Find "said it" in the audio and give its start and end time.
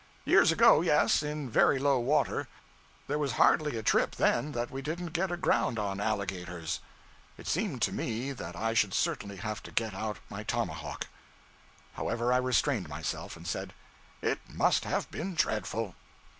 13.47-14.39